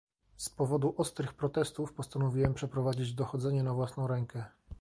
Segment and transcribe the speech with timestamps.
[0.37, 4.45] Z powodu ostrych protestów postanowiłem przeprowadzić dochodzenie na własną rękę